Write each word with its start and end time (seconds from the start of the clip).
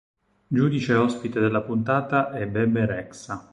Giudice 0.47 0.95
ospite 0.95 1.39
della 1.39 1.61
puntata 1.61 2.31
è 2.31 2.47
Bebe 2.47 2.87
Rexha. 2.87 3.47